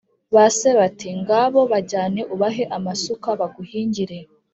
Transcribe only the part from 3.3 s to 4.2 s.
baguhingire!»